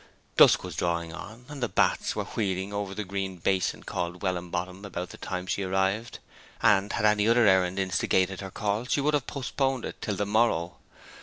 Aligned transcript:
Dusk 0.35 0.63
was 0.63 0.75
drawing 0.75 1.13
on, 1.13 1.45
and 1.47 1.61
the 1.61 1.69
bats 1.69 2.15
were 2.15 2.23
wheeling 2.23 2.73
over 2.73 2.95
the 2.95 3.03
green 3.03 3.37
basin 3.37 3.83
called 3.83 4.23
Welland 4.23 4.51
Bottom 4.51 4.81
by 4.81 5.05
the 5.05 5.17
time 5.17 5.45
she 5.45 5.61
arrived; 5.61 6.17
and 6.59 6.91
had 6.93 7.05
any 7.05 7.27
other 7.27 7.45
errand 7.45 7.77
instigated 7.77 8.41
her 8.41 8.49
call 8.49 8.85
she 8.85 8.99
would 8.99 9.13
have 9.13 9.27
postponed 9.27 9.85
it 9.85 10.01
till 10.01 10.15
the 10.15 10.25
morrow. 10.25 10.77